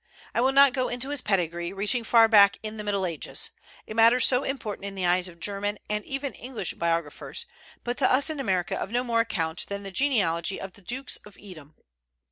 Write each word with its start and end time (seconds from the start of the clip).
I 0.33 0.41
will 0.41 0.51
not 0.51 0.73
go 0.73 0.87
into 0.89 1.09
his 1.09 1.21
pedigree, 1.21 1.71
reaching 1.71 2.03
far 2.03 2.27
back 2.27 2.57
in 2.63 2.77
the 2.77 2.83
Middle 2.83 3.05
Ages, 3.05 3.51
a 3.87 3.93
matter 3.93 4.19
so 4.19 4.43
important 4.43 4.85
in 4.87 4.95
the 4.95 5.05
eyes 5.05 5.27
of 5.27 5.39
German 5.39 5.77
and 5.91 6.03
even 6.05 6.33
English 6.33 6.73
biographers, 6.73 7.45
but 7.83 7.97
to 7.97 8.11
us 8.11 8.27
in 8.31 8.39
America 8.39 8.75
of 8.75 8.89
no 8.89 9.03
more 9.03 9.19
account 9.19 9.67
than 9.67 9.83
the 9.83 9.91
genealogy 9.91 10.59
of 10.59 10.73
the 10.73 10.81
Dukes 10.81 11.17
of 11.17 11.37
Edom. 11.39 11.75